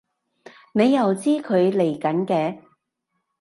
[0.73, 2.57] 你又知佢嚟緊嘅？